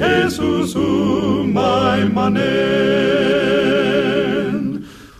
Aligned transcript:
Jesus 0.00 0.72
umay 0.80 2.08
manen 2.08 3.20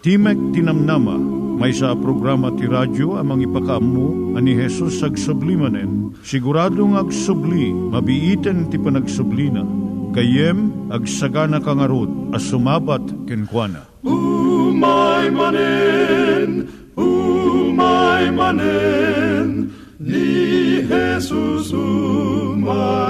Timek 0.01 0.56
Tinamnama, 0.56 1.20
may 1.61 1.77
sa 1.77 1.93
programa 1.93 2.48
ti 2.56 2.65
radyo 2.65 3.20
amang 3.20 3.45
ipakaammo 3.45 4.33
ani 4.33 4.56
Hesus 4.56 5.05
ag 5.05 5.20
sublimanen. 5.20 6.16
Siguradong 6.25 6.97
ag 6.97 7.12
subli, 7.12 7.69
mabiiten 7.69 8.73
ti 8.73 8.80
panagsublina. 8.80 9.61
Kayem 10.16 10.89
ag 10.89 11.05
sagana 11.05 11.61
kangarot 11.61 12.09
as 12.33 12.48
sumabat 12.48 13.05
kenkwana. 13.28 13.84
Umay 14.01 15.28
manen, 15.28 16.65
umay 16.97 18.33
manen, 18.33 19.77
ni 20.01 20.81
Jesus 20.81 21.77
umay 21.77 23.09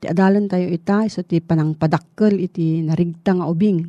Ti 0.00 0.08
adalan 0.08 0.48
tayo 0.48 0.64
ita, 0.72 1.04
so 1.12 1.20
ti 1.20 1.44
panang 1.44 1.76
padakkel 1.76 2.40
iti 2.40 2.80
narigta 2.80 3.36
nga 3.36 3.44
ubing. 3.44 3.84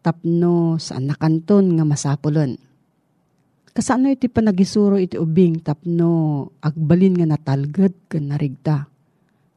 Tapno 0.00 0.80
sa 0.80 0.96
nakanton 0.96 1.76
nga 1.76 1.84
masapulon. 1.84 2.56
Kasano 3.68 4.08
iti 4.08 4.32
panagisuro 4.32 4.96
iti 4.96 5.20
ubing 5.20 5.60
tapno 5.60 6.48
agbalin 6.64 7.20
nga 7.20 7.36
natalged 7.36 8.08
ken 8.08 8.32
narigta. 8.32 8.88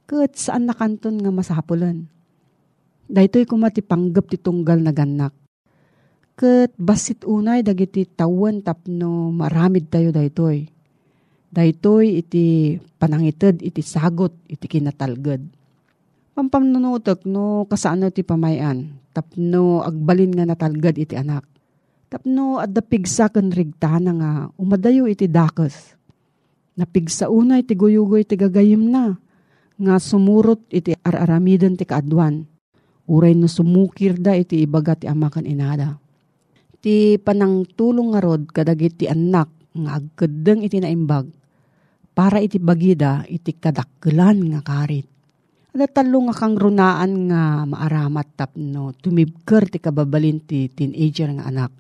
Ket 0.04 0.36
saan 0.36 0.68
nakanton 0.68 1.24
nga 1.24 1.32
masapulon. 1.32 2.12
Daytoy 3.08 3.48
kumati 3.48 3.80
panggap 3.80 4.28
ti 4.28 4.36
tunggal 4.36 4.84
na 4.84 4.92
ganak. 4.92 5.32
Ket 6.36 6.76
basit 6.76 7.24
unay 7.24 7.64
dagiti 7.64 8.04
tawen 8.04 8.60
tapno 8.60 9.32
maramid 9.32 9.88
tayo 9.88 10.12
daytoy 10.12 10.73
Daytoy 11.54 12.26
iti 12.26 12.74
panangited 12.98 13.62
iti 13.62 13.86
sagot 13.86 14.34
iti 14.50 14.66
kinatalged. 14.66 15.54
Pampanunutok 16.34 17.30
no 17.30 17.70
kasano 17.70 18.10
ti 18.10 18.26
pamayan 18.26 18.90
tapno 19.14 19.86
agbalin 19.86 20.34
nga 20.34 20.50
natalged 20.50 20.98
iti 20.98 21.14
anak. 21.14 21.46
Tapno 22.10 22.58
at 22.58 22.74
pigsa 22.74 23.30
ken 23.30 23.54
rigtana 23.54 24.12
nga 24.18 24.32
umadayo 24.58 25.06
iti 25.06 25.30
dakes. 25.30 25.94
Napigsa 26.74 27.30
una 27.30 27.62
iti 27.62 27.78
guyugoy 27.78 28.26
iti 28.26 28.34
gagayim 28.34 28.90
na 28.90 29.14
nga 29.78 30.02
sumurot 30.02 30.66
iti 30.74 30.98
araramiden 31.06 31.78
ti 31.78 31.86
kaadwan. 31.86 32.50
Uray 33.06 33.38
no 33.38 33.46
sumukir 33.46 34.18
da 34.18 34.34
iti 34.34 34.66
ibaga 34.66 34.98
ti 34.98 35.06
amakan 35.06 35.46
inada. 35.46 36.02
Ti 36.82 37.22
panang 37.22 37.62
tulong 37.78 38.18
nga 38.18 38.26
rod 38.26 38.50
kadagiti 38.50 39.06
anak 39.06 39.54
nga 39.78 40.02
agkedeng 40.02 40.66
iti 40.66 40.82
naimbag 40.82 41.43
para 42.14 42.38
iti 42.40 42.62
bagida 42.62 43.26
iti 43.26 43.58
kadakkelan 43.58 44.54
nga 44.54 44.62
karit. 44.62 45.10
Ada 45.74 45.90
nga 45.90 46.36
kang 46.38 46.54
runaan 46.54 47.34
nga 47.34 47.66
maaramat 47.66 48.38
tapno 48.38 48.94
tumibker 48.94 49.66
ti 49.74 49.82
kababalin 49.82 50.38
ti 50.46 50.70
teenager 50.70 51.34
nga 51.34 51.50
anak. 51.50 51.74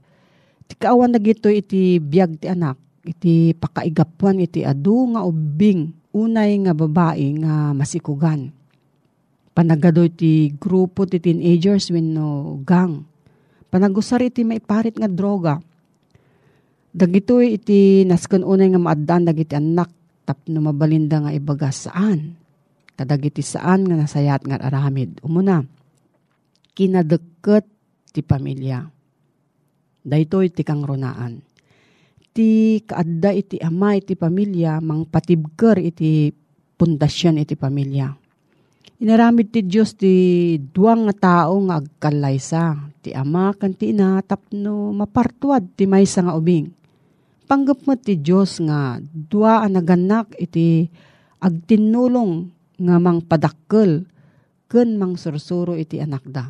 Ti 0.65 0.74
kaawan 0.81 1.13
na 1.13 1.21
gito 1.21 1.45
iti 1.45 2.01
biyag 2.01 2.41
ti 2.41 2.50
anak, 2.50 2.81
iti 3.06 3.53
pakaigapuan 3.53 4.41
iti 4.41 4.65
adu 4.65 5.13
nga 5.13 5.21
ubing 5.21 5.94
unay 6.09 6.57
nga 6.65 6.74
babae 6.74 7.38
nga 7.45 7.77
masikugan. 7.77 8.50
Panagado 9.53 10.01
iti 10.01 10.50
grupo 10.57 11.06
ti 11.06 11.21
teenagers 11.21 11.94
wenno 11.94 12.57
gang. 12.65 13.06
Panagusar 13.69 14.25
iti 14.25 14.41
maiparit 14.41 14.97
nga 14.97 15.06
droga. 15.06 15.62
Dagitoy 16.97 17.62
iti 17.62 18.01
nasken 18.09 18.41
unay 18.41 18.74
nga 18.74 18.81
maaddan 18.81 19.29
dagiti 19.29 19.53
anak 19.53 19.94
tapno 20.24 20.60
mabalinda 20.64 21.24
nga 21.24 21.31
ibaga 21.36 21.70
saan. 21.70 22.36
Kadagiti 22.94 23.42
saan 23.42 23.88
nga 23.88 23.96
nasayat 23.98 24.46
nga 24.48 24.60
aramid. 24.60 25.20
Umuna, 25.25 25.64
kinadeket 26.78 27.66
ti 28.14 28.22
pamilya. 28.22 28.86
Daytoy 30.04 30.52
ti 30.52 30.62
kang 30.62 30.84
runaan. 30.84 31.42
Ti 32.34 32.81
kaadda 32.81 33.31
iti 33.34 33.58
ama 33.62 33.96
iti 33.98 34.18
pamilya, 34.18 34.81
mang 34.81 35.06
patibker 35.06 35.78
iti 35.80 36.34
pundasyon 36.78 37.42
iti 37.42 37.56
pamilya. 37.56 38.10
Inaramid 39.04 39.52
ti 39.52 39.66
Diyos 39.66 39.98
ti 39.98 40.14
duwang 40.60 41.10
nga 41.10 41.16
tao 41.18 41.60
nga 41.68 41.81
agkalaysa. 41.81 42.94
Ti 43.04 43.12
ama 43.12 43.52
kan 43.58 43.75
ti 43.75 43.92
ina 43.92 44.22
tapno 44.24 44.96
mapartuad 44.96 45.75
ti 45.75 45.84
maysa 45.90 46.24
nga 46.24 46.38
ubing 46.38 46.82
panggap 47.53 47.85
mo 47.85 47.94
ti 47.94 48.17
Diyos 48.17 48.57
nga 48.65 48.97
dua 49.13 49.61
ang 49.61 49.77
naganak 49.77 50.33
iti 50.41 50.89
agtinulong 51.38 52.50
nga 52.81 52.97
mang 52.97 53.21
padakkel 53.21 54.09
ken 54.65 54.97
mang 54.97 55.13
sursuro 55.13 55.77
iti 55.77 56.01
anak 56.01 56.25
da. 56.25 56.50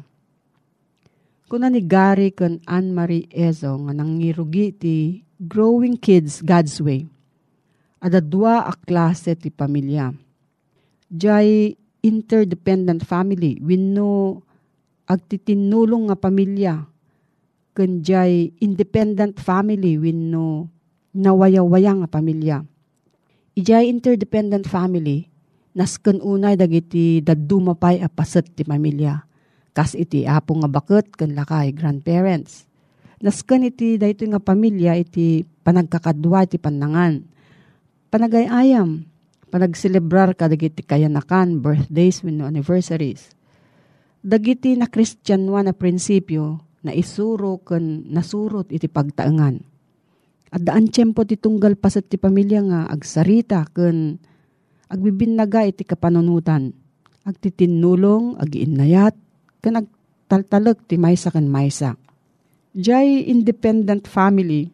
Kuna 1.52 1.68
ni 1.68 1.84
Gary 1.84 2.32
ken 2.32 2.64
Anne-Marie 2.64 3.28
Ezo 3.28 3.76
nga 3.84 3.92
nangirugi 3.92 4.72
ti 4.72 4.96
Growing 5.44 6.00
Kids 6.00 6.40
God's 6.40 6.80
Way. 6.80 7.04
Ada 8.00 8.24
dua 8.24 8.64
a 8.64 8.72
klase 8.72 9.36
ti 9.36 9.52
pamilya. 9.52 10.08
Jay 11.12 11.76
interdependent 12.00 13.04
family 13.04 13.60
wenno 13.60 14.40
agtitinulong 15.12 16.08
nga 16.08 16.16
pamilya 16.16 16.88
ken 17.76 18.00
jay 18.00 18.56
independent 18.64 19.36
family 19.36 20.00
wenno 20.00 20.73
na 21.14 21.32
wayawaya 21.32 21.94
nga 22.04 22.10
pamilya. 22.10 22.66
Ijay 23.54 23.86
interdependent 23.86 24.66
family, 24.66 25.30
nasken 25.78 26.18
unay 26.26 26.58
dagiti 26.58 27.22
daddu 27.22 27.62
mapay 27.62 28.02
a 28.02 28.10
paset 28.10 28.50
ti 28.58 28.66
pamilya. 28.66 29.22
Kas 29.74 29.94
iti 29.94 30.26
apo 30.26 30.58
nga 30.58 30.70
baket 30.70 31.14
ken 31.14 31.38
lakay 31.38 31.74
grandparents. 31.74 32.66
Nasken 33.22 33.70
iti 33.70 34.02
dayto 34.02 34.26
nga 34.26 34.42
pamilya 34.42 34.98
iti 34.98 35.46
panagkakadwa 35.46 36.50
iti 36.50 36.58
panangan. 36.58 37.26
Panagayayam, 38.10 39.06
panagselebrar 39.50 40.38
ka 40.38 40.46
dagiti 40.46 40.86
kayanakan, 40.86 41.62
birthdays, 41.62 42.22
wenno 42.22 42.46
anniversaries. 42.46 43.34
Dagiti 44.22 44.78
na 44.78 44.90
Kristyanwa 44.90 45.66
na 45.66 45.74
prinsipyo 45.74 46.62
na 46.86 46.94
isuro 46.94 47.62
ken 47.62 48.06
nasurot 48.14 48.70
iti 48.70 48.86
pagtaengan 48.86 49.73
at 50.54 50.62
daan 50.62 50.86
tiyempo 50.86 51.26
ti 51.26 51.34
tunggal 51.34 51.74
pasat 51.74 52.06
ti 52.06 52.22
pamilya 52.22 52.62
nga 52.62 52.80
agsarita 52.86 53.66
ken 53.74 54.22
agbibinaga 54.86 55.66
iti 55.66 55.82
kapanunutan. 55.82 56.70
Agtitinulong, 57.26 58.38
agiinayat, 58.38 59.18
ken 59.66 59.82
agtaltalag 59.82 60.78
ti 60.86 61.02
maysa 61.02 61.34
ken 61.34 61.50
maysa. 61.50 61.98
Jay 62.78 63.26
independent 63.26 64.06
family, 64.06 64.70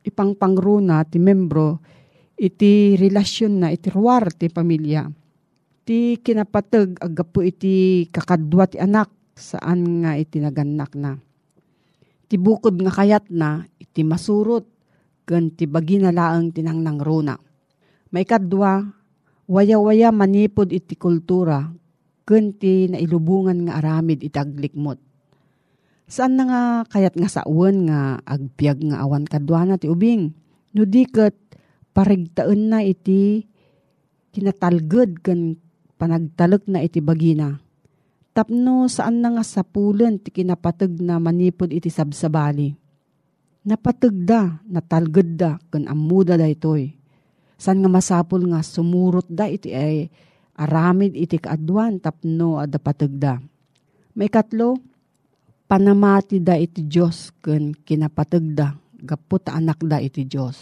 ipangpangruna 0.00 1.04
ti 1.04 1.20
membro, 1.20 1.84
iti 2.40 2.96
relasyon 2.96 3.52
na 3.60 3.68
iti 3.68 3.92
ruwar 3.92 4.32
ti 4.32 4.48
pamilya. 4.48 5.12
Ti 5.84 6.16
kinapatag 6.24 7.04
agapu 7.04 7.44
iti 7.44 8.08
kakadwa 8.08 8.64
ti 8.64 8.80
anak 8.80 9.12
saan 9.36 10.04
nga 10.04 10.16
iti 10.16 10.40
naganak 10.40 10.96
na. 10.96 11.20
Ti 12.28 12.36
bukod 12.40 12.80
nga 12.80 12.92
kayat 12.92 13.28
na 13.28 13.68
iti 13.76 14.00
masurot 14.04 14.77
ken 15.28 15.52
ti 15.52 15.68
bagi 15.68 16.00
na 16.00 16.08
laang 16.08 16.56
tinangnang 16.56 17.04
runa. 17.04 17.36
May 18.08 18.24
kadwa, 18.24 18.80
waya-waya 19.44 20.08
manipod 20.08 20.72
iti 20.72 20.96
kultura, 20.96 21.68
ken 22.24 22.56
ti 22.56 22.88
nailubungan 22.88 23.68
nga 23.68 23.84
aramid 23.84 24.24
itaglikmot. 24.24 24.96
Saan 26.08 26.40
na 26.40 26.44
nga 26.48 26.62
kayat 26.88 27.20
nga 27.20 27.28
sauen 27.28 27.92
nga 27.92 28.16
agbyag 28.24 28.80
nga 28.88 29.04
awan 29.04 29.28
kadwa 29.28 29.68
na 29.68 29.76
ti 29.76 29.92
ubing? 29.92 30.32
No 30.72 30.88
diket 30.88 31.36
parigtaen 31.92 32.72
na 32.72 32.80
iti 32.80 33.44
kinatalged 34.32 35.20
ken 35.20 35.60
panagtalek 36.00 36.64
na 36.64 36.80
iti 36.80 37.04
bagina. 37.04 37.60
Tapno 38.32 38.88
saan 38.88 39.20
na 39.20 39.36
nga 39.36 39.44
sapulen 39.44 40.16
ti 40.16 40.32
kinapateg 40.32 40.96
na 41.04 41.20
manipod 41.20 41.68
iti 41.68 41.92
sabsabali 41.92 42.87
napatagda, 43.66 44.62
natalgad 44.68 45.30
da, 45.34 45.50
kan 45.72 45.88
amuda 45.90 46.38
da 46.38 46.46
itoy. 46.46 46.94
San 47.58 47.82
nga 47.82 47.90
masapul 47.90 48.46
nga 48.54 48.62
sumurot 48.62 49.26
da 49.26 49.50
iti 49.50 49.74
ay 49.74 50.06
aramid 50.54 51.18
iti 51.18 51.42
kaadwan 51.42 51.98
tapno 51.98 52.62
ada 52.62 52.78
patagda. 52.78 53.42
May 54.14 54.30
katlo, 54.30 54.78
panamati 55.66 56.38
da 56.38 56.54
iti 56.54 56.86
Diyos 56.86 57.34
kan 57.42 57.74
kinapatagda, 57.74 58.78
gapot 59.02 59.42
anak 59.50 59.82
da 59.82 59.98
iti 59.98 60.26
Diyos. 60.26 60.58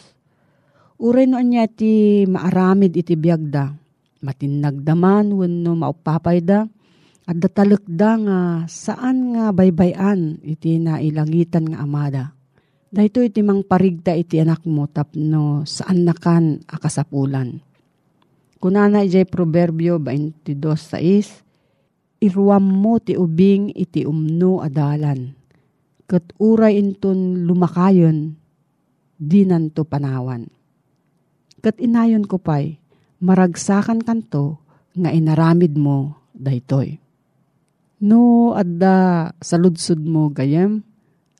Uray 0.97 1.29
no 1.29 1.37
niya 1.37 1.69
ti 1.69 2.25
maaramid 2.25 2.97
iti 2.97 3.12
biyagda, 3.12 3.76
matinagdaman 4.25 5.29
wenno 5.37 5.76
maupapay 5.76 6.41
da, 6.41 6.65
at 7.29 7.37
da 7.37 8.11
nga 8.17 8.38
saan 8.71 9.37
nga 9.37 9.53
baybayan 9.53 10.41
iti 10.41 10.81
nailangitan 10.81 11.69
nga 11.69 11.83
amada 11.85 12.36
Dahito 12.87 13.19
iti 13.19 13.43
mang 13.43 13.66
parigda 13.66 14.14
iti 14.14 14.38
anak 14.38 14.62
mo 14.62 14.87
tapno 14.87 15.66
saan 15.66 16.07
nakan 16.07 16.62
akasapulan. 16.71 17.59
Kunana 18.62 19.02
ijay 19.02 19.26
proverbio 19.26 19.99
22.6, 19.99 22.23
iruam 22.23 22.64
mo 22.64 23.02
ti 23.02 23.19
ubing 23.19 23.75
iti 23.75 24.07
umno 24.07 24.62
adalan. 24.62 25.35
Kat 26.07 26.31
uray 26.38 26.78
inton 26.78 27.43
lumakayon, 27.43 28.38
di 29.19 29.43
nanto 29.43 29.83
panawan. 29.83 30.47
Kat 31.59 31.83
inayon 31.83 32.23
ko 32.28 32.38
pa'y, 32.38 32.78
maragsakan 33.19 34.07
kanto 34.07 34.62
nga 34.95 35.11
inaramid 35.11 35.75
mo 35.75 36.14
daytoy. 36.37 37.00
No, 37.99 38.52
adda 38.52 39.33
sa 39.40 39.57
ludsud 39.57 40.05
mo 40.05 40.28
gayem, 40.31 40.85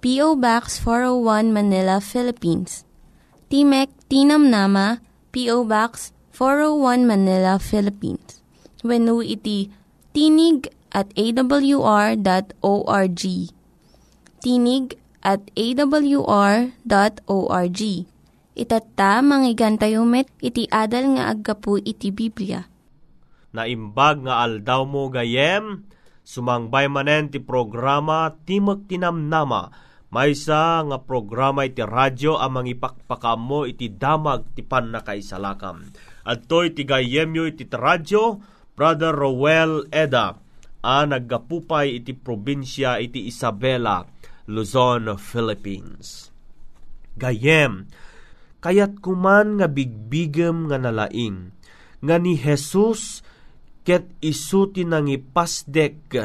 P.O. 0.00 0.40
Box 0.40 0.80
401 0.80 1.52
Manila, 1.52 2.00
Philippines. 2.00 2.88
Timek 3.52 3.92
Tinam 4.08 4.48
Nama, 4.48 5.04
P.O. 5.28 5.68
Box 5.68 6.16
401 6.32 7.04
Manila, 7.04 7.60
Philippines. 7.60 8.40
When 8.80 9.04
iti 9.20 9.68
tinig 10.16 10.72
at 10.88 11.12
awr.org. 11.12 12.24
Tinig 14.40 14.86
at 15.20 15.42
awr.org. 15.52 16.72
Itatta, 18.56 19.12
manggigan 19.20 19.76
tayo 19.76 20.08
met, 20.08 20.32
iti 20.40 20.64
adal 20.72 21.20
nga 21.20 21.28
aggapu 21.28 21.76
iti 21.76 22.08
Biblia. 22.08 22.64
Naimbag 23.52 24.24
nga 24.24 24.48
aldaw 24.48 24.88
mo 24.88 25.12
gayem, 25.12 25.84
sumangbay 26.24 26.88
manen 26.88 27.28
ti 27.28 27.44
programa 27.44 28.32
Timok 28.48 28.88
Tinamnama, 28.88 29.89
maysa 30.10 30.82
nga 30.84 30.98
programa 31.00 31.62
iti 31.64 31.82
radyo 31.82 32.36
amang 32.36 32.66
ipakpakam 32.66 33.40
mo 33.40 33.60
iti 33.64 33.90
damag 33.90 34.50
ti 34.58 34.66
panakaisalakam. 34.66 35.94
At 36.26 36.50
to'y 36.50 36.74
ti 36.74 36.82
gayemyo 36.84 37.46
iti 37.46 37.66
radyo, 37.70 38.42
Brother 38.74 39.14
Roel 39.14 39.86
Eda, 39.94 40.36
a 40.82 40.96
naggapupay 41.06 42.02
iti 42.02 42.12
probinsya 42.12 42.98
iti 42.98 43.30
Isabela, 43.30 44.04
Luzon, 44.50 45.14
Philippines. 45.20 46.32
Gayem, 47.14 47.86
kayat 48.64 48.98
kuman 48.98 49.60
nga 49.60 49.68
bigbigem 49.68 50.70
nga 50.72 50.78
nalaing, 50.80 51.52
nga 52.00 52.16
ni 52.16 52.34
Jesus 52.34 53.20
ket 53.84 54.08
isuti 54.24 54.84
nang 54.84 55.08
ipasdek 55.08 56.16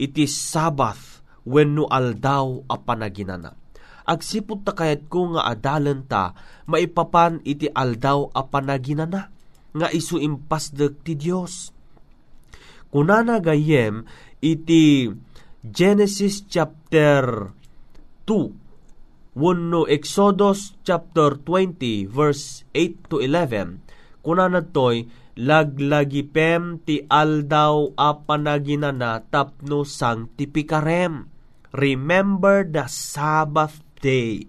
iti 0.00 0.24
Sabath 0.26 1.19
wenno 1.46 1.88
aldaw 1.88 2.64
a 2.68 2.76
panaginana. 2.80 3.56
Agsipot 4.08 4.66
ta 4.66 4.72
kayat 4.74 5.06
ko 5.06 5.36
nga 5.36 5.46
adalan 5.46 6.04
ta 6.08 6.34
maipapan 6.66 7.38
iti 7.46 7.70
aldaw 7.70 8.32
a 8.34 8.42
panaginana 8.48 9.30
nga 9.70 9.88
isu 9.88 10.18
impasdek 10.18 11.06
ti 11.06 11.14
Dios. 11.14 11.70
Kunana 12.90 13.38
gayem 13.38 14.02
iti 14.42 15.06
Genesis 15.62 16.42
chapter 16.48 17.54
2 18.26 18.60
wenno 19.36 19.86
Exodus 19.86 20.74
chapter 20.82 21.38
20 21.38 22.10
verse 22.10 22.66
8 22.74 23.12
to 23.12 23.22
11 23.22 23.78
kunana 24.26 24.64
toy 24.64 25.06
laglagipem 25.38 26.82
ti 26.82 27.06
aldaw 27.06 27.94
a 27.94 28.10
panaginana 28.26 29.22
tapno 29.30 29.86
sanctificarem 29.86 31.30
remember 31.70 32.66
the 32.66 32.86
Sabbath 32.90 33.78
day. 34.02 34.46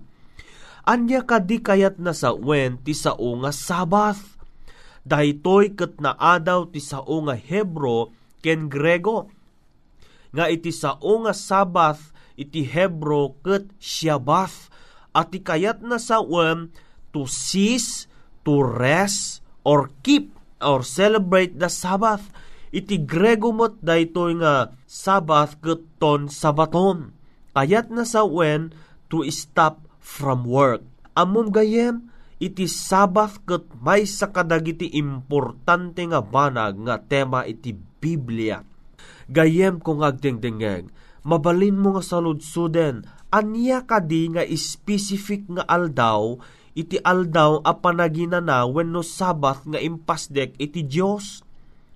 Anya 0.81 1.21
kadi 1.21 1.61
kayat 1.61 2.01
na 2.01 2.13
sa 2.13 2.33
wen 2.33 2.81
ti 2.81 2.97
sao 2.97 3.37
nga 3.45 3.53
Sabbath? 3.53 4.41
Daytoy 5.05 5.77
ket 5.77 6.01
naadaw 6.01 6.69
ti 6.69 6.81
sao 6.81 7.21
nga 7.29 7.37
Hebro 7.37 8.13
ken 8.41 8.65
Grego. 8.65 9.29
Nga 10.33 10.45
iti 10.49 10.73
sao 10.73 11.21
nga 11.25 11.33
Sabbath 11.37 12.09
iti 12.33 12.65
Hebro 12.65 13.37
ket 13.45 13.69
Shabbath. 13.77 14.73
At 15.11 15.35
kayat 15.35 15.83
na 15.83 15.99
sa 15.99 16.23
wen 16.23 16.71
to 17.11 17.27
cease, 17.27 18.07
to 18.47 18.63
rest, 18.63 19.43
or 19.67 19.91
keep, 20.01 20.31
or 20.61 20.85
celebrate 20.85 21.57
the 21.57 21.67
Sabbath. 21.67 22.29
Iti 22.71 23.03
Grego 23.03 23.51
mot 23.51 23.75
daytoy 23.83 24.39
nga 24.39 24.71
Sabbath 24.87 25.59
ket 25.59 25.83
ton 25.99 26.31
Sabaton. 26.31 27.11
Kayat 27.51 27.91
na 27.91 28.07
sa 28.07 28.23
wen 28.23 28.71
to 29.11 29.27
stop 29.27 29.83
from 29.99 30.47
work. 30.47 30.79
Amom 31.11 31.51
gayem, 31.51 32.07
iti 32.39 32.71
Sabbath 32.71 33.43
ket 33.43 33.67
may 33.83 34.07
sa 34.07 34.31
kadagiti 34.31 34.87
importante 34.95 35.99
nga 36.07 36.23
banag 36.23 36.79
nga 36.87 36.95
tema 37.03 37.43
iti 37.43 37.75
Biblia. 37.75 38.63
Gayem 39.27 39.83
kung 39.83 39.99
agdengdengeg, 39.99 40.87
mabalin 41.27 41.75
mo 41.75 41.99
nga 41.99 42.03
saludsuden, 42.03 43.03
anya 43.31 43.83
kadi 43.87 44.31
nga 44.31 44.43
specific 44.55 45.47
nga 45.47 45.63
aldaw, 45.67 46.39
iti 46.73 46.97
aldaw 47.01 47.59
a 47.63 47.75
panaginana 47.75 48.63
wenno 48.67 49.03
Sabbath 49.03 49.67
nga 49.67 49.79
impasdek 49.79 50.55
iti 50.57 50.87
Dios. 50.87 51.43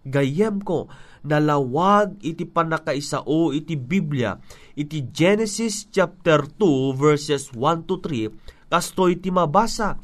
Gayem 0.05 0.61
ko, 0.61 0.85
nalawag 1.25 2.21
iti 2.21 2.45
panakaisao 2.45 3.49
iti 3.49 3.73
Biblia, 3.73 4.37
iti 4.77 5.09
Genesis 5.09 5.89
chapter 5.89 6.45
2 6.45 6.93
verses 6.93 7.49
1 7.57 7.89
to 7.89 7.97
3, 7.97 8.69
kastoy 8.69 9.17
ti 9.17 9.33
mabasa. 9.33 9.97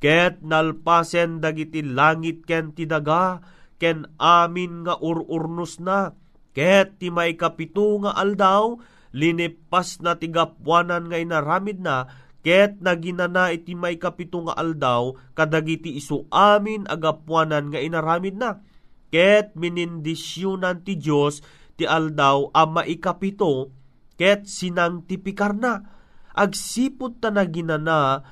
Ket 0.00 0.40
nalpasen 0.40 1.44
dagiti 1.44 1.84
langit 1.84 2.48
ken 2.48 2.72
ti 2.72 2.88
daga, 2.88 3.44
ken 3.76 4.08
amin 4.16 4.88
nga 4.88 4.96
ururnos 4.96 5.76
na, 5.82 6.16
ket 6.56 6.96
ti 6.96 7.12
may 7.12 7.36
kapito 7.36 8.00
nga 8.00 8.16
aldaw, 8.16 8.80
linipas 9.12 10.00
na 10.00 10.16
tigapwanan 10.16 11.10
nga 11.10 11.20
inaramid 11.20 11.84
na, 11.84 12.08
ket 12.48 12.80
naginana 12.80 13.52
iti 13.52 13.76
may 13.76 14.00
kapito 14.00 14.40
nga 14.48 14.56
aldaw, 14.56 15.12
kadagiti 15.36 16.00
isu 16.00 16.32
amin 16.32 16.88
agapwanan 16.88 17.68
nga 17.68 17.76
inaramid 17.76 18.40
na. 18.40 18.64
Ket 19.12 19.52
minindisyunan 19.52 20.80
ti 20.80 20.96
Diyos 20.96 21.44
ti 21.76 21.84
aldaw 21.84 22.48
a 22.56 22.64
maikapito, 22.64 23.68
ket 24.16 24.48
sinangtipikar 24.48 25.52
na. 25.52 25.92
Agsipod 26.32 27.20
ta 27.20 27.28
naginana, 27.28 28.24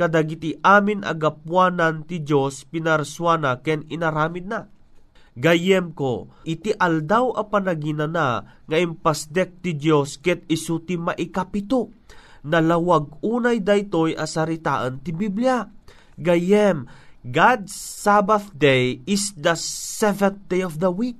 kadagiti 0.00 0.56
amin 0.64 1.04
agapwanan 1.04 2.08
ti 2.08 2.24
Diyos 2.24 2.64
pinarswana 2.64 3.60
ken 3.60 3.84
inaramid 3.92 4.48
na 4.48 4.72
gayem 5.32 5.96
ko, 5.96 6.28
iti 6.44 6.76
aldaw 6.76 7.32
a 7.36 7.48
panaginana 7.48 8.44
nga 8.68 8.76
impasdek 8.76 9.64
ti 9.64 9.72
Dios 9.76 10.20
ket 10.20 10.44
isu 10.48 10.84
ti 10.84 11.00
maikapito. 11.00 11.88
Nalawag 12.42 13.22
unay 13.22 13.62
daytoy 13.62 14.18
asaritaan 14.18 15.02
ti 15.02 15.14
Biblia. 15.14 15.70
Gayem, 16.18 16.90
God's 17.22 17.74
Sabbath 17.74 18.50
day 18.54 18.98
is 19.06 19.32
the 19.38 19.54
seventh 19.58 20.42
day 20.50 20.62
of 20.62 20.82
the 20.82 20.90
week. 20.90 21.18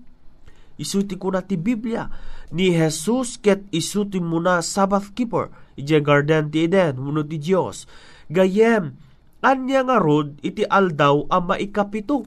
Isuti 0.77 1.15
ko 1.15 1.31
na 1.31 1.47
ti 1.47 1.55
Biblia. 1.55 2.11
Ni 2.51 2.75
Jesus 2.75 3.39
ket 3.39 3.63
isuti 3.71 4.19
mo 4.19 4.43
na 4.43 4.61
Sabbath 4.61 5.15
keeper. 5.15 5.55
Ije 5.79 6.03
garden 6.03 6.51
ti 6.51 6.67
Eden, 6.67 6.99
muno 6.99 7.23
ti 7.23 7.39
Dios. 7.39 7.87
Gayem, 8.27 8.99
anya 9.41 9.87
nga 9.87 9.97
rod 10.03 10.43
iti 10.43 10.67
aldaw 10.67 11.27
a 11.31 11.39
maikapito 11.39 12.27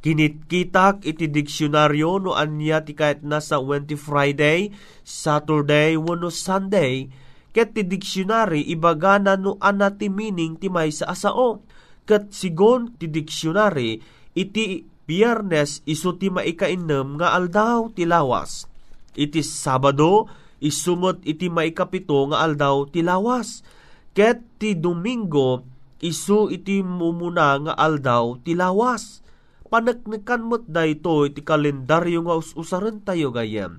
Kinitkitak 0.00 1.04
iti 1.04 1.28
diksyonaryo 1.28 2.24
no 2.24 2.32
anya 2.32 2.80
ti 2.80 2.96
kahit 2.96 3.20
nasa 3.20 3.60
Wednesday 3.60 4.00
Friday, 4.00 4.58
Saturday, 5.04 5.92
wano 6.00 6.32
Sunday, 6.32 7.12
ket 7.50 7.74
ti 7.74 7.82
diksyonary 7.82 8.62
ibagana 8.70 9.34
no 9.34 9.58
ana 9.58 9.90
ti 9.94 10.06
meaning 10.06 10.58
ti 10.58 10.70
may 10.70 10.90
sa 10.94 11.10
asao. 11.10 11.62
Ket 12.06 12.34
sigon 12.34 12.94
ti 12.98 13.06
diksyonary 13.06 14.00
iti 14.34 14.86
biyernes 15.06 15.82
iso 15.86 16.14
ti 16.14 16.30
maikainem 16.30 17.18
nga 17.18 17.34
aldaw 17.34 17.90
ti 17.90 18.06
lawas. 18.06 18.66
Iti 19.18 19.42
Sabado 19.42 20.30
isumot 20.62 21.22
iti 21.26 21.50
maikapito 21.50 22.30
nga 22.30 22.46
aldaw 22.46 22.86
ti 22.90 23.02
lawas. 23.02 23.66
Ket 24.14 24.42
ti 24.58 24.78
Domingo 24.78 25.66
isu 26.00 26.48
iti 26.50 26.82
mumuna 26.82 27.58
nga 27.62 27.72
aldaw 27.76 28.38
ti 28.40 28.54
lawas 28.56 29.20
panagnikan 29.70 30.42
mo't 30.42 30.66
dayto 30.66 31.24
iti 31.24 31.46
kalendaryo 31.46 32.26
nga 32.26 32.34
us-usaran 32.36 33.00
tayo 33.06 33.30
gayam. 33.30 33.78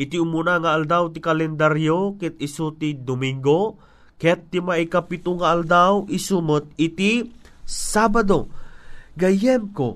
Iti 0.00 0.16
umuna 0.16 0.56
nga 0.64 0.72
aldaw 0.72 1.12
ti 1.12 1.20
kalendaryo 1.20 2.16
ket 2.16 2.40
isu 2.40 2.72
ti 2.80 2.96
Domingo 2.96 3.76
ket 4.16 4.48
ti 4.48 4.64
maikapito 4.64 5.36
nga 5.36 5.52
aldaw 5.52 6.08
isumot 6.08 6.64
iti 6.80 7.36
Sabado. 7.70 8.50
Gayem 9.14 9.70
ko, 9.70 9.94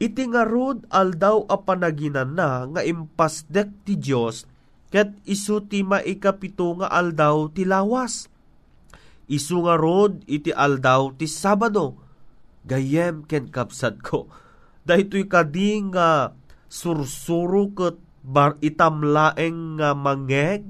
iti 0.00 0.24
nga 0.24 0.48
rod 0.48 0.88
aldaw 0.88 1.44
a 1.52 1.60
panaginan 1.60 2.32
na 2.32 2.64
nga 2.64 2.80
impasdek 2.80 3.84
ti 3.84 4.00
Dios 4.00 4.48
ket 4.88 5.12
isu 5.28 5.68
ti 5.68 5.82
maikapito 5.84 6.70
nga 6.78 6.88
aldaw 6.88 7.50
ti 7.50 7.66
lawas. 7.66 8.30
Isu 9.26 9.66
nga 9.66 9.74
rod 9.74 10.22
iti 10.30 10.54
aldaw 10.54 11.12
ti 11.18 11.26
Sabado. 11.26 11.98
Gayem 12.64 13.26
ken 13.26 13.50
kapsat 13.50 14.00
ko. 14.00 14.30
Dahito'y 14.86 15.26
kadi 15.26 15.92
nga 15.92 16.32
sursuro 16.70 17.74
ket 17.74 17.98
bar 18.24 18.56
itamlaeng 18.64 19.76
nga 19.76 19.92
mangeg 19.92 20.64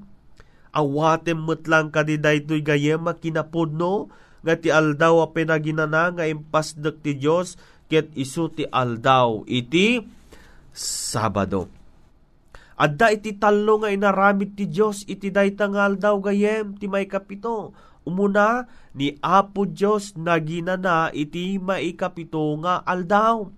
awatem 0.74 1.46
metlang 1.46 1.94
kadi 1.94 2.18
daytoy 2.18 2.66
gayem 2.66 3.06
makinapudno 3.06 4.10
nga 4.42 4.58
ti 4.58 4.74
aldaw 4.74 5.22
a 5.22 5.26
pinaginana 5.30 6.10
nga 6.10 6.26
impasdek 6.26 7.00
ti 7.00 7.14
Dios 7.14 7.54
ket 7.86 8.10
isu 8.18 8.50
ti 8.50 8.64
aldaw 8.66 9.46
iti 9.46 10.02
Sabado. 10.74 11.70
Adda 12.74 13.14
iti 13.14 13.38
talo 13.38 13.78
nga 13.78 13.94
inaramid 13.94 14.58
ti 14.58 14.66
Dios 14.66 15.06
iti 15.06 15.30
dayta 15.30 15.70
nga 15.70 15.86
aldaw 15.86 16.18
gayem 16.18 16.74
ti 16.74 16.90
may 16.90 17.06
kapito. 17.06 17.70
Umuna 18.02 18.66
ni 18.98 19.14
Apo 19.22 19.64
Dios 19.64 20.18
naginana 20.18 21.08
iti 21.14 21.56
maikapito 21.62 22.42
nga 22.60 22.82
aldaw 22.82 23.48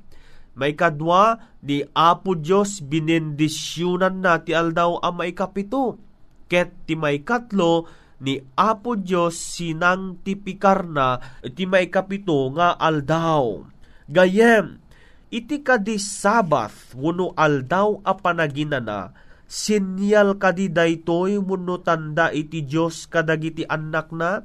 may 0.57 0.73
kadwa, 0.73 1.37
ni 1.61 1.85
Apo 1.93 2.33
Diyos 2.33 2.81
binendisyonan 2.81 4.25
na 4.25 4.41
ti 4.41 4.57
aldaw 4.57 5.05
ang 5.05 5.21
maikapito. 5.21 6.01
Ket 6.49 6.73
ti 6.89 6.97
may 6.97 7.21
katlo, 7.21 7.85
ni 8.25 8.41
Apo 8.57 8.97
Diyos 8.97 9.37
sinang 9.37 10.17
tipikar 10.25 10.89
na 10.89 11.21
ti 11.45 11.69
maikapito 11.69 12.49
nga 12.57 12.73
aldaw. 12.81 13.69
Gayem, 14.09 14.81
iti 15.29 15.61
kadi 15.61 16.01
sabath 16.01 16.97
wano 16.97 17.37
aldaw 17.37 18.01
a 18.01 18.17
panaginana, 18.17 19.13
sinyal 19.45 20.41
kadi 20.41 20.73
daytoy 20.73 21.37
wano 21.37 21.77
tanda 21.85 22.33
iti 22.33 22.65
Diyos 22.65 23.05
kadagiti 23.05 23.69
anak 23.69 24.09
na, 24.17 24.41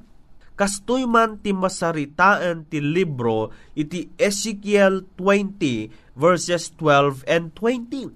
kastoy 0.62 1.10
man 1.10 1.41
ti 1.41 1.58
masaritaan 1.58 2.69
ti 2.69 2.86
libro 2.86 3.50
iti 3.74 4.13
Ezekiel 4.21 5.10
20 5.17 5.89
verses 6.13 6.69
12 6.78 7.26
and 7.26 7.50
20. 7.58 8.13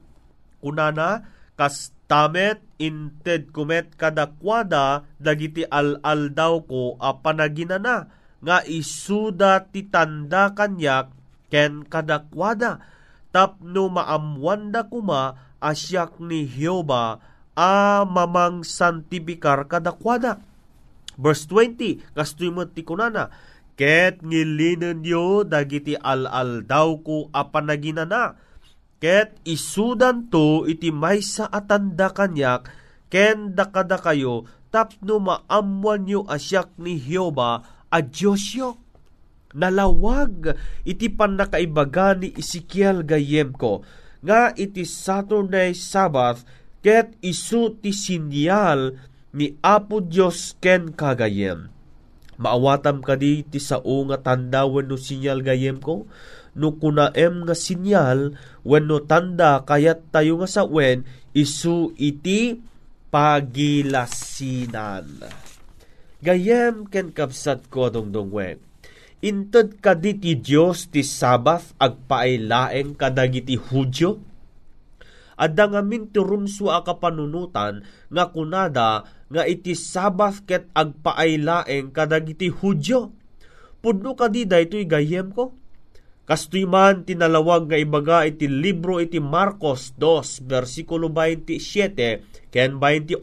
Kunana, 0.62 1.26
kastamet 1.58 2.62
inted 2.78 3.50
kumet 3.50 3.98
kadakwada 3.98 5.10
dagiti 5.18 5.66
al-al 5.66 6.38
daw 6.38 6.62
ko 6.70 7.02
a 7.02 7.18
panaginana 7.18 8.14
nga 8.46 8.62
isuda 8.62 9.66
ti 9.74 9.90
tanda 9.90 10.54
kanyak 10.54 11.10
ken 11.50 11.82
kadakwada 11.82 12.78
tapno 13.34 13.90
maamwanda 13.90 14.86
kuma 14.86 15.34
asyak 15.58 16.22
ni 16.22 16.46
Hioba 16.46 17.18
a 17.58 18.06
mamang 18.06 18.62
santibikar 18.62 19.66
kadakwada. 19.66 20.46
Verse 21.15 21.47
20, 21.47 22.15
kastoy 22.15 22.51
mo 22.51 22.67
ti 22.67 22.84
kunana, 22.84 23.32
Ket 23.75 24.23
ngilinen 24.23 25.04
yo 25.04 25.43
dagiti 25.43 25.99
al-al 25.99 26.63
daw 26.63 27.04
ko 27.04 27.28
apanaginana. 27.36 28.39
Ket 29.04 29.36
isudan 29.43 30.32
to 30.32 30.63
iti 30.63 30.95
maysa 30.95 31.51
atanda 31.51 32.15
kanyak 32.15 32.71
ken 33.12 33.51
dakada 33.51 33.99
kayo 33.99 34.47
tapno 34.71 35.19
maamwan 35.19 36.08
yo 36.08 36.23
asyak 36.32 36.71
ni 36.80 36.95
Hioba 36.95 37.67
a 37.91 37.99
Diyos 37.99 38.56
yo. 38.56 38.80
Nalawag 39.51 40.56
iti 40.88 41.12
panakaibaga 41.12 42.15
ni 42.15 42.32
Ezekiel 42.32 43.04
gayem 43.04 43.51
ko 43.51 43.84
nga 44.23 44.56
iti 44.56 44.88
Saturday 44.88 45.75
Sabbath 45.75 46.47
ket 46.80 47.12
isu 47.19 47.75
ti 47.84 47.91
sinyal 47.91 48.95
ni 49.36 49.60
Apo 49.60 50.00
Diyos 50.00 50.56
ken 50.63 50.95
kagayem 50.95 51.76
Maawatam 52.36 53.00
kadi 53.00 53.48
ti 53.48 53.63
sao 53.63 54.04
nga 54.12 54.19
tanda 54.19 54.67
wenno 54.67 55.00
sinyal 55.00 55.39
gayem 55.39 55.80
ko 55.80 56.04
no 56.56 56.71
kunaem 56.76 57.48
nga 57.48 57.56
sinyal 57.56 58.36
wenno 58.67 59.00
tanda 59.08 59.63
kayat 59.63 60.12
tayo 60.12 60.43
nga 60.43 60.48
sawen 60.48 61.04
isu 61.32 61.95
iti 61.95 62.60
pagilasinan. 63.12 65.04
Gayem 66.19 66.88
ken 66.91 67.15
kapsat 67.15 67.71
ko 67.71 67.88
dongdongwen. 67.88 68.60
Inted 69.24 69.80
kadi 69.80 70.19
ti 70.19 70.36
Dios 70.36 70.91
ti 70.91 71.08
Sabbath 71.08 71.71
agpailaeng 71.80 73.00
kadagiti 73.00 73.56
Hudyo 73.56 74.19
adda 75.36 75.67
nga 75.67 75.82
minturunso 75.84 76.71
a 76.71 76.80
kapanunutan 76.84 77.84
nga 78.08 78.24
kunada 78.32 79.04
nga 79.30 79.44
iti 79.50 79.74
Sabbath 79.74 80.46
ket 80.46 80.70
agpaaylaeng 80.78 81.90
kadagiti 81.90 82.54
Hudyo. 82.54 83.14
Pudno 83.82 84.14
kadi 84.18 84.46
daytoy 84.46 84.86
gayem 84.86 85.34
ko. 85.34 85.54
Kastoy 86.26 86.66
man 86.66 87.06
tinalawag 87.06 87.70
nga 87.70 87.78
ibaga 87.78 88.26
iti 88.26 88.50
libro 88.50 88.98
iti 88.98 89.22
Marcos 89.22 89.94
2 90.02 90.50
versikulo 90.50 91.06
27 91.14 92.50
ken 92.50 92.82
28. 92.82 93.22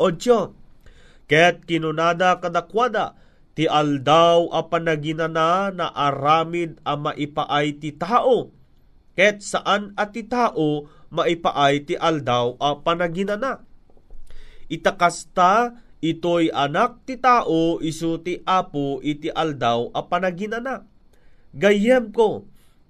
Ket 1.26 1.66
kinunada 1.66 2.38
kadakwada 2.38 3.18
ti 3.58 3.66
aldaw 3.66 4.54
a 4.54 4.62
panaginana 4.70 5.74
na 5.74 5.90
aramid 5.90 6.78
a 6.86 6.94
maipaay 6.94 7.82
ti 7.82 7.90
tao. 7.98 8.54
Ket 9.18 9.42
saan 9.42 9.98
at 9.98 10.14
ti 10.14 10.22
tao 10.24 10.86
maipaay 11.10 11.82
ti 11.82 11.94
aldaw 11.98 12.54
a 12.62 12.78
panaginana. 12.78 13.66
Itakasta 14.70 15.74
ito'y 16.02 16.50
anak 16.50 17.06
ti 17.06 17.16
tao 17.16 17.78
isu 17.78 18.20
ti 18.20 18.42
apo 18.42 18.98
iti 19.00 19.30
aldaw 19.30 19.94
a 19.94 20.02
panaginana. 20.04 20.82
Gayem 21.54 22.10
ko, 22.10 22.44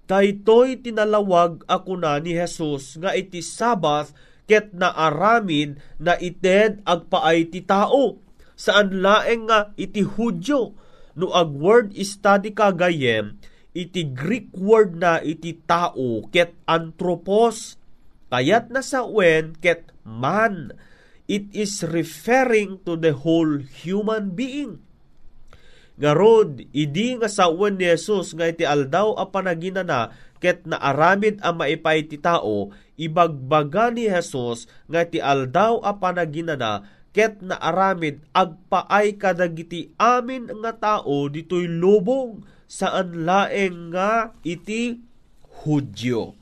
daytoy 0.08 0.80
tinalawag 0.80 1.62
ako 1.68 2.00
na 2.00 2.16
ni 2.18 2.32
Jesus 2.32 2.96
nga 2.96 3.12
iti 3.12 3.44
Sabbath 3.44 4.16
ket 4.48 4.72
naaramid 4.72 5.78
na 6.00 6.16
ited 6.16 6.80
agpaay 6.88 7.52
ti 7.52 7.60
tao. 7.60 8.18
Saan 8.56 9.04
laeng 9.04 9.46
nga 9.46 9.76
iti 9.76 10.00
Hudyo 10.00 10.74
no 11.12 11.28
ag 11.36 11.52
word 11.52 11.92
study 12.00 12.56
ka 12.56 12.72
gayem 12.72 13.36
iti 13.76 14.08
Greek 14.08 14.48
word 14.56 14.96
na 14.96 15.20
iti 15.20 15.60
tao 15.68 16.24
ket 16.32 16.56
anthropos 16.64 17.76
Kayat 18.32 18.72
na 18.72 18.80
sa 18.80 19.04
wen 19.04 19.52
ket 19.60 19.92
man, 20.08 20.72
it 21.32 21.48
is 21.56 21.80
referring 21.80 22.84
to 22.84 23.00
the 23.00 23.16
whole 23.16 23.64
human 23.64 24.36
being. 24.36 24.84
Garod, 25.96 26.68
idi 26.76 27.16
nga 27.16 27.32
sa 27.32 27.48
wen 27.48 27.80
ni 27.80 27.88
Jesus 27.88 28.36
nga 28.36 28.52
iti 28.52 28.68
aldaw 28.68 29.16
a 29.16 29.24
panaginana 29.24 30.12
ket 30.44 30.68
naaramid 30.68 31.40
a 31.40 31.56
maipay 31.56 32.04
ti 32.04 32.20
tao, 32.20 32.68
ibagbaga 33.00 33.88
ni 33.88 34.12
Jesus 34.12 34.68
nga 34.92 35.08
iti 35.08 35.24
aldaw 35.24 35.80
a 35.80 35.96
panaginana 35.96 36.84
ket 37.12 37.44
naaramid 37.44 38.24
agpaay 38.32 39.20
kadagiti 39.20 39.92
amin 40.00 40.48
nga 40.64 40.72
tao 40.72 41.28
ditoy 41.28 41.68
lubong 41.68 42.40
saan 42.64 43.28
laeng 43.28 43.92
nga 43.92 44.32
iti 44.40 44.96
Hudyo 45.62 46.32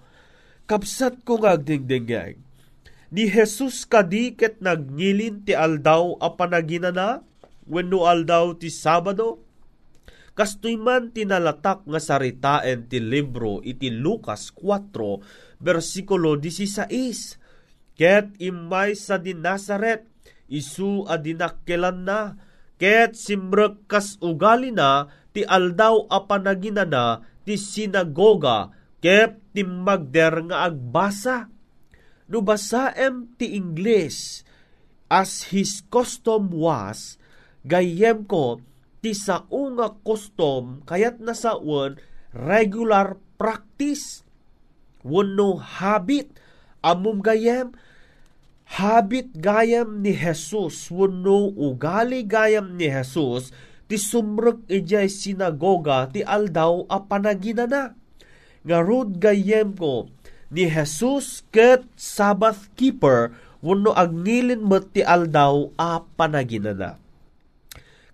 Kapsat 0.70 1.26
ko 1.26 1.42
nga 1.42 1.58
agdingdinggay. 1.58 2.38
Ni 3.10 3.26
Jesus 3.26 3.90
kadiket 3.90 4.62
nagnilin 4.62 5.42
ti 5.42 5.50
aldaw 5.50 6.14
a 6.22 6.30
panaginana 6.38 7.26
wenno 7.66 8.06
aldaw 8.06 8.54
ti 8.54 8.70
Sabado. 8.70 9.42
Kastoy 10.38 10.78
man 10.78 11.10
tinalatak 11.10 11.82
nga 11.90 11.98
saritaen 11.98 12.86
ti 12.86 13.02
libro 13.02 13.58
iti 13.66 13.90
Lucas 13.90 14.54
4 14.54 15.58
versikulo 15.58 16.38
16. 16.38 17.98
Ket 17.98 18.38
imay 18.38 18.94
sa 18.94 19.18
di 19.18 19.34
Nazaret 19.34 20.06
isu 20.46 21.10
a 21.10 21.18
dinakkelan 21.18 22.06
na 22.06 22.38
ket 22.78 23.18
simrek 23.18 23.90
kas 23.90 24.22
ugali 24.22 24.70
na 24.70 25.10
ti 25.34 25.42
aldaw 25.42 26.06
a 26.06 26.24
panaginana 26.30 27.26
ti 27.42 27.58
sinagoga 27.58 28.70
Kep 29.00 29.56
timmagder 29.56 30.44
nga 30.52 30.68
agbasa. 30.68 31.48
No 32.30 32.46
basaem 32.46 33.34
ti 33.34 33.58
Ingles 33.58 34.46
as 35.10 35.50
his 35.50 35.82
custom 35.90 36.54
was, 36.54 37.18
gayem 37.66 38.22
ko 38.22 38.62
ti 39.02 39.10
sao 39.10 39.50
nga 39.50 39.90
custom 40.06 40.86
kayat 40.86 41.18
na 41.18 41.34
saon 41.34 41.98
regular 42.30 43.18
practice. 43.34 44.22
Wano 45.02 45.58
habit 45.58 46.30
amum 46.86 47.18
gayem 47.18 47.74
habit 48.78 49.34
gayam 49.34 49.98
ni 49.98 50.14
Jesus 50.14 50.86
wenno 50.94 51.50
ugali 51.50 52.22
gayam 52.22 52.78
ni 52.78 52.86
Jesus 52.86 53.50
ti 53.90 53.98
sumrek 53.98 54.70
ijay 54.70 55.10
sinagoga 55.10 56.06
ti 56.06 56.22
aldaw 56.22 56.86
a 56.86 57.02
panaginana. 57.02 57.98
Nga 58.62 58.78
rod 58.86 59.18
gayem 59.18 59.74
ko 59.74 60.06
ni 60.50 60.66
Jesus 60.66 61.46
ket 61.54 61.86
Sabbath 61.94 62.68
keeper 62.74 63.32
wenno 63.62 63.94
agnilin 63.94 64.62
met 64.66 64.90
ti 64.90 65.00
aldaw 65.00 65.70
a 65.78 66.02
panaginana. 66.18 66.98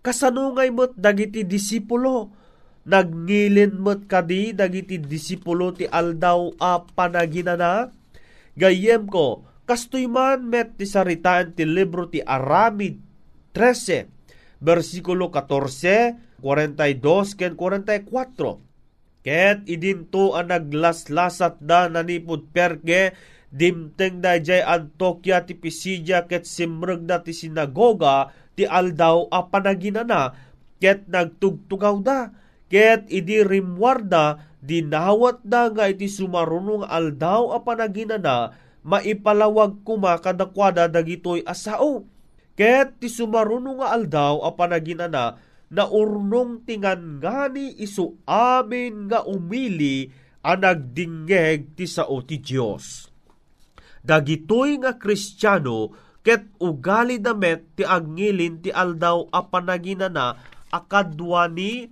Kasanungay 0.04 0.70
met 0.70 0.94
dagiti 0.94 1.42
disipulo 1.42 2.30
nagnilin 2.86 3.74
met 3.80 4.06
kadi 4.06 4.54
dagiti 4.54 5.00
disipulo 5.02 5.74
ti 5.74 5.88
aldaw 5.88 6.54
a 6.62 6.84
panaginana. 6.94 7.90
Gayem 8.56 9.04
ko 9.10 9.44
Kastoy 9.66 10.06
man 10.06 10.46
met 10.46 10.78
ti 10.78 10.86
saritaan 10.86 11.50
ti 11.50 11.66
libro 11.66 12.06
ti 12.06 12.22
Aramid 12.22 13.02
13, 13.50 14.62
versikulo 14.62 15.26
14, 15.34 16.38
42, 16.38 17.34
ken 17.34 17.58
44. 17.58 18.65
Ket 19.26 19.66
idinto 19.66 20.38
ang 20.38 20.54
naglaslasat 20.54 21.58
da 21.58 21.90
nanipod 21.90 22.46
perge, 22.54 23.10
dimteng 23.50 24.22
da 24.22 24.38
jay 24.38 24.62
Antokya 24.62 25.42
ti 25.42 25.58
Pisidia 25.58 26.30
ket 26.30 26.46
simreg 26.46 27.10
da 27.10 27.18
ti 27.18 27.34
sinagoga 27.34 28.30
ti 28.54 28.62
aldaw 28.62 29.26
a 29.34 29.50
panaginana 29.50 30.30
ket 30.78 31.10
nagtugtugaw 31.10 32.06
da 32.06 32.30
ket 32.70 33.10
idi 33.10 33.42
rimwarda 33.42 34.38
dinawat 34.62 35.42
da 35.42 35.74
nga 35.74 35.90
iti 35.90 36.06
sumarunong 36.06 36.86
aldaw 36.86 37.50
a 37.50 37.58
panaginana 37.66 38.54
maipalawag 38.86 39.82
kuma 39.82 40.22
kadakwada 40.22 40.86
dagitoy 40.86 41.42
asao. 41.42 42.06
Ket 42.54 43.02
ti 43.02 43.10
sumaruno 43.10 43.82
nga 43.82 43.90
aldaw 43.90 44.46
a 44.46 44.54
panaginana 44.54 45.36
na 45.72 45.90
urnong 45.90 46.62
tingan 46.62 47.18
ngani 47.18 47.74
isu 47.82 48.22
amin 48.26 49.10
nga 49.10 49.26
umili 49.26 50.06
a 50.46 50.54
nagdingeg 50.54 51.74
ti 51.74 51.90
sao 51.90 52.22
ti 52.22 52.38
Dios. 52.38 53.10
Dagitoy 54.06 54.78
nga 54.78 54.94
Kristiyano 54.94 55.90
ket 56.22 56.54
ugali 56.62 57.18
damet 57.18 57.74
ti 57.74 57.82
agngilin 57.82 58.62
ti 58.62 58.70
aldaw 58.70 59.26
a 59.34 59.42
panaginana 59.46 60.38
akadwa 60.70 61.50
ni 61.50 61.90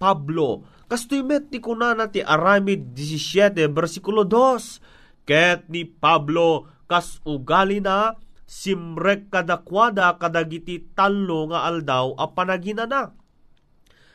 Pablo. 0.00 0.64
Kastoy 0.88 1.20
met 1.24 1.52
ti 1.52 1.60
kunana 1.60 2.08
ti 2.08 2.24
Aramid 2.24 2.96
17 2.96 3.72
versikulo 3.72 4.24
2 4.28 5.24
Ket 5.24 5.72
ni 5.72 5.88
Pablo 5.88 6.68
kas 6.84 7.24
ugali 7.24 7.80
na 7.80 8.12
simrek 8.44 9.32
kadakwada 9.32 10.16
kadagiti 10.20 10.92
talo 10.92 11.48
nga 11.50 11.68
aldaw 11.68 12.16
a 12.16 12.26
panaginana. 12.30 13.12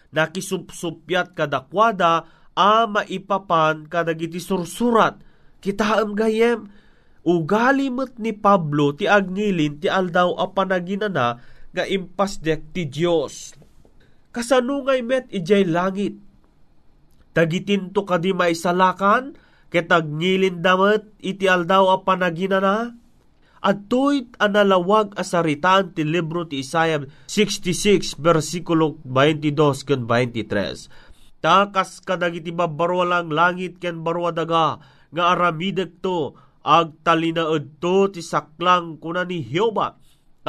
Nakisupsupyat 0.09 1.37
kadakwada 1.37 2.25
a 2.57 2.89
maipapan 2.89 3.85
kadagiti 3.85 4.41
sursurat. 4.41 5.21
Kitaam 5.59 6.15
gayem, 6.15 6.71
ugali 7.27 7.91
met 7.91 8.15
ni 8.15 8.31
Pablo 8.31 8.95
ti 8.95 9.05
agnilin 9.05 9.83
ti 9.83 9.91
aldaw 9.91 10.39
a 10.39 10.47
panaginana 10.49 11.37
nga 11.75 11.83
impasdek 11.85 12.73
ti 12.73 12.87
Dios. 12.87 13.53
Kasanungay 14.31 15.03
met 15.03 15.27
ijay 15.29 15.67
langit. 15.67 16.15
Dagitinto 17.35 18.07
kadi 18.09 18.33
maisalakan, 18.33 19.37
Kitagnilin 19.69 20.65
damat 20.65 21.05
iti 21.21 21.45
aldaw 21.45 21.93
a 21.93 21.97
panaginana. 22.01 22.97
At 23.59 23.91
tuit 23.91 24.39
analawag 24.39 25.19
asaritaan 25.19 25.91
ti 25.91 26.07
libro 26.07 26.47
ti 26.47 26.63
Isaiah 26.63 27.03
66 27.27 28.15
versikulo 28.15 29.03
22 29.03 29.87
ken 29.87 30.07
23. 30.07 31.43
Takas 31.43 31.99
kadagiti 32.03 32.55
babaro 32.55 33.03
lang 33.03 33.31
langit 33.31 33.79
ken 33.79 34.03
barwa 34.03 34.31
daga 34.31 34.79
nga 35.11 35.23
aramidek 35.35 35.99
to 35.99 36.35
ag 36.63 36.99
talinaed 37.03 37.79
to 37.83 38.11
ti 38.11 38.19
saklang 38.23 38.99
kuna 38.99 39.23
ni 39.23 39.43
Hioba 39.43 39.99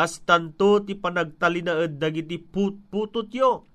kas 0.01 0.25
tanto 0.25 0.81
ti 0.81 0.97
panagtalinaed 0.97 2.01
dagiti 2.01 2.41
put-putot 2.41 3.29
yo. 3.37 3.69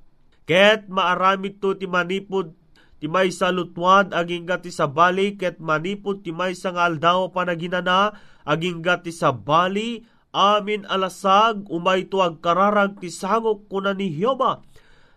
Ket 0.49 0.89
maaramid 0.89 1.61
to 1.61 1.77
ti 1.77 1.85
manipod 1.85 2.53
ti 2.99 3.11
may 3.11 3.29
salutwad 3.29 4.15
aging 4.15 4.47
gati 4.47 4.71
sa 4.71 4.87
bali 4.87 5.35
ket 5.35 5.59
manipod 5.59 6.23
ti 6.23 6.31
may 6.31 6.55
sangal 6.55 6.95
daw 6.95 7.27
panaginana 7.29 8.15
aging 8.47 8.79
gati 8.79 9.11
sa 9.11 9.35
bali 9.35 10.03
amin 10.31 10.87
alasag 10.87 11.67
umay 11.67 12.07
tuag 12.07 12.39
kararag 12.39 12.99
ti 12.99 13.11
sangok 13.11 13.67
kuna 13.67 13.91
ni 13.91 14.11
Hioba 14.11 14.63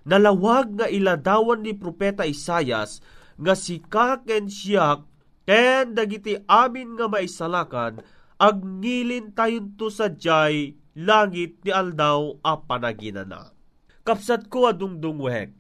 nalawag 0.09 0.79
nga 0.79 0.87
iladawan 0.87 1.63
ni 1.63 1.75
propeta 1.75 2.27
Isayas 2.27 3.03
nga 3.39 3.55
si 3.55 3.79
kaken 3.79 4.51
siyak 4.51 5.07
ken 5.47 5.95
dagiti 5.95 6.39
amin 6.51 6.99
nga 6.99 7.07
maisalakan 7.07 8.03
agnilin 8.39 9.35
tayon 9.35 9.75
to 9.75 9.91
sa 9.91 10.07
jay 10.07 10.79
langit 10.99 11.63
ni 11.63 11.71
aldaw 11.71 12.39
a 12.43 12.59
panaginana. 12.59 13.55
Kapsat 14.07 14.47
ko 14.51 14.71
adungdung 14.71 15.23
wehek 15.23 15.58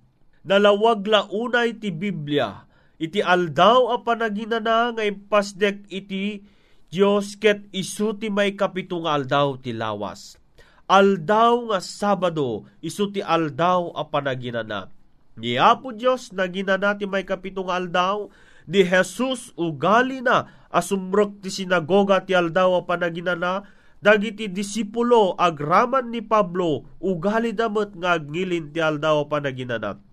nalawag 0.48 1.04
la 1.04 1.28
unay 1.28 1.76
ti 1.76 1.92
Biblia, 1.92 2.64
iti 2.96 3.20
aldaw 3.20 3.92
a 3.92 4.00
panaginana 4.00 4.96
nga 4.96 5.04
impasdek 5.04 5.84
iti 5.92 6.40
Diyos 6.88 7.36
ket 7.36 7.68
isu 7.68 8.16
ti 8.16 8.32
may 8.32 8.56
kapitong 8.56 9.04
aldaw 9.04 9.60
ti 9.60 9.76
lawas. 9.76 10.40
Aldaw 10.88 11.68
nga 11.68 11.84
Sabado, 11.84 12.64
isu 12.80 13.12
ti 13.12 13.20
aldaw 13.20 13.92
a 13.92 14.08
panaginana. 14.08 14.88
Ni 15.36 15.60
Apo 15.60 15.92
Diyos 15.92 16.32
na 16.32 16.48
ginana 16.48 16.96
ti 16.96 17.04
may 17.04 17.28
kapitong 17.28 17.68
aldaw, 17.68 18.32
ni 18.64 18.88
Jesus 18.88 19.52
ugali 19.60 20.24
na 20.24 20.48
asumrok 20.72 21.44
ti 21.44 21.52
sinagoga 21.52 22.24
ti 22.24 22.32
aldaw 22.32 22.80
a 22.80 22.82
panaginana, 22.88 23.68
dagiti 24.00 24.48
disipulo 24.48 25.36
agraman 25.36 26.08
ni 26.08 26.24
Pablo 26.24 26.88
ugali 27.04 27.52
damot 27.52 27.92
nga 28.00 28.16
agngilin 28.16 28.72
ti 28.72 28.80
aldaw 28.80 29.22
a 29.22 29.28
panaginana 29.28 30.07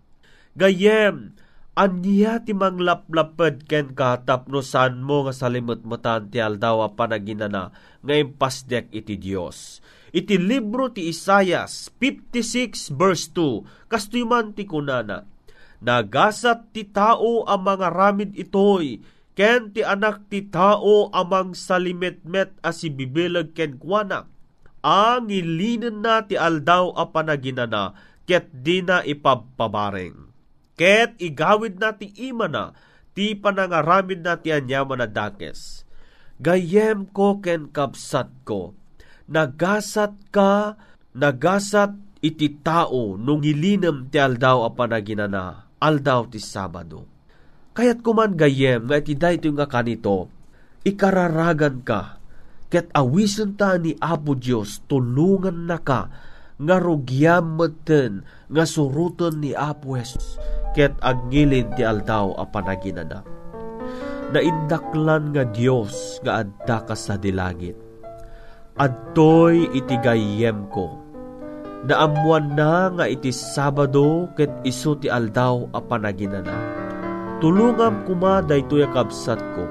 Gayem, 0.55 1.35
anya 1.75 2.39
ti 2.39 2.55
manglaplaped 2.55 3.67
ken 3.67 3.91
katapno 3.91 4.63
saan 4.63 5.03
mo 5.03 5.27
nga 5.27 5.35
salimot 5.35 5.83
motan 5.83 6.31
ti 6.31 6.39
aldawa 6.39 6.95
panaginana 6.95 7.75
nga 7.99 8.15
impasdek 8.15 8.87
iti 8.95 9.19
Dios. 9.19 9.83
Iti 10.15 10.39
libro 10.39 10.95
ti 10.95 11.11
Isayas 11.11 11.91
56 11.99 12.95
verse 12.95 13.27
2 13.35 13.91
kastoy 13.91 14.23
ti 14.55 14.63
kunana. 14.63 15.27
Nagasat 15.83 16.71
ti 16.71 16.87
tao 16.87 17.43
ang 17.43 17.59
mga 17.67 17.91
ramid 17.91 18.31
itoy 18.39 19.03
ken 19.35 19.75
ti 19.75 19.83
anak 19.83 20.31
ti 20.31 20.47
tao 20.47 21.11
amang 21.11 21.51
salimetmet 21.51 22.55
as 22.63 22.79
si 22.79 22.87
bibilag 22.87 23.51
ken 23.51 23.75
kuana. 23.75 24.23
Ang 24.79 25.27
ilinen 25.35 25.99
na 25.99 26.23
ti 26.23 26.39
aldaw 26.39 26.95
a 26.95 27.11
panaginana 27.11 27.91
ket 28.23 28.47
di 28.63 28.79
na 28.79 29.03
ipagpabareng 29.03 30.25
Ket 30.75 31.15
igawid 31.23 31.79
na 31.79 31.95
ti 31.95 32.11
ima 32.19 32.51
na, 32.51 32.75
ti 33.15 33.31
panangaramid 33.31 34.19
na 34.19 34.35
ti 34.35 34.51
anyaman 34.51 34.99
na 34.99 35.07
dakes. 35.07 35.87
Gayem 36.43 37.07
ko 37.15 37.39
ken 37.39 37.71
kapsat 37.71 38.27
ko, 38.43 38.75
nagasat 39.31 40.19
ka, 40.35 40.75
nagasat 41.15 41.95
iti 42.19 42.59
tao 42.59 43.15
nung 43.15 43.39
ilinam 43.47 44.11
ti 44.11 44.19
aldaw 44.19 44.67
a 44.67 44.69
panaginana, 44.75 45.71
aldaw 45.79 46.27
ti 46.27 46.43
Sabado. 46.43 47.07
Kayat 47.71 48.03
kuman 48.03 48.35
gayem 48.35 48.91
nga 48.91 48.99
iti 48.99 49.15
dayto 49.15 49.47
nga 49.55 49.71
kanito, 49.71 50.27
ikararagan 50.83 51.87
ka, 51.87 52.19
ket 52.67 52.91
awisen 52.91 53.55
ta 53.55 53.79
ni 53.79 53.95
Apo 54.03 54.35
Dios 54.35 54.83
tulungan 54.91 55.71
na 55.71 55.79
ka, 55.79 56.11
nga 56.55 56.79
rugyam 56.79 57.59
nga 58.47 58.63
suruton 58.63 59.43
ni 59.43 59.51
Apo 59.51 59.99
Jesus 59.99 60.39
ket 60.75 60.95
agnilin 60.99 61.71
ti 61.75 61.87
aldaw 61.87 62.35
a 62.35 62.43
panaginana. 62.43 63.23
Naindaklan 64.35 65.31
nga 65.31 65.47
Dios 65.47 66.19
nga 66.23 66.43
adda 66.43 66.95
sa 66.95 67.15
dilangit. 67.15 67.79
Adtoy 68.75 69.71
iti 69.71 69.95
gayem 70.03 70.67
ko. 70.67 70.99
Naamuan 71.87 72.59
na 72.59 72.91
nga 72.91 73.05
iti 73.07 73.31
Sabado 73.31 74.27
ket 74.35 74.51
isu 74.67 74.99
ti 74.99 75.07
aldaw 75.07 75.71
a 75.71 75.79
panaginana. 75.79 76.57
Tulungam 77.39 78.03
kuma 78.03 78.43
daytoy 78.43 78.83
kabsat 78.91 79.39
ko. 79.55 79.63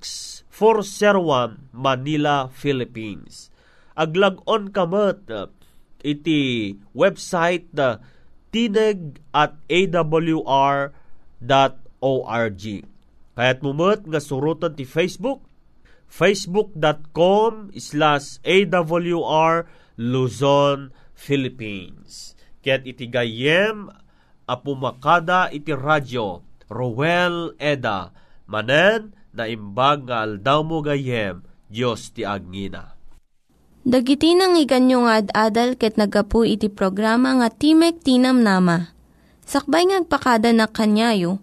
401, 0.53 1.73
Manila, 1.73 2.49
Philippines. 2.49 3.51
Aglag-on 3.93 4.73
kamat 4.73 5.29
iti 6.01 6.73
website 6.97 7.69
na 7.73 8.01
tineg 8.53 9.21
at 9.33 9.57
awr.org. 9.69 10.93
Kaya't 13.33 13.65
mumot 13.65 14.05
nga 14.05 14.21
surutan 14.21 14.77
ti 14.77 14.85
Facebook, 14.85 15.45
facebook.com 16.09 17.73
slash 17.81 18.37
awr 18.45 19.65
Luzon, 19.97 20.93
Philippines. 21.17 22.37
Kaya't 22.61 22.85
iti 22.85 23.09
gayem 23.09 23.89
apumakada 24.45 25.49
iti 25.49 25.73
radyo 25.73 26.45
Rowel 26.69 27.57
Eda 27.57 28.13
manen 28.49 29.17
na 29.33 29.49
imbag 29.49 30.05
nga 30.05 30.29
aldaw 30.29 30.61
mo 30.61 30.85
gayem 30.85 31.41
Diyos 31.73 32.13
ti 32.13 32.29
agngina. 32.29 32.93
Dagiti 33.83 34.37
nang 34.37 34.55
iganyo 34.55 35.09
nga 35.09 35.25
ad-adal 35.25 35.75
ket 35.75 35.99
nagapu 35.99 36.47
iti 36.47 36.71
programa 36.71 37.35
nga 37.41 37.49
Timek 37.51 37.99
Tinam 38.05 38.45
Nama. 38.45 38.93
Sakbay 39.43 39.91
ngagpakada 39.91 40.55
na 40.55 40.71
kanyayo, 40.71 41.43